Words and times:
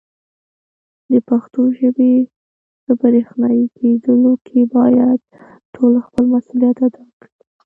د 1.11 1.13
پښتو 1.29 1.61
ژبې 1.79 2.13
په 2.83 2.91
برښنایې 3.01 3.65
کېدلو 3.77 4.33
کې 4.45 4.59
باید 4.75 5.19
ټول 5.73 5.93
خپل 6.05 6.23
مسولیت 6.33 6.77
ادا 6.87 7.05
کړي. 7.19 7.33